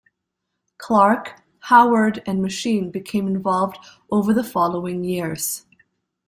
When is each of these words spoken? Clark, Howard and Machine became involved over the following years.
Clark, 0.79 1.35
Howard 1.59 2.23
and 2.25 2.41
Machine 2.41 2.89
became 2.89 3.27
involved 3.27 3.77
over 4.09 4.33
the 4.33 4.43
following 4.43 5.03
years. 5.03 5.67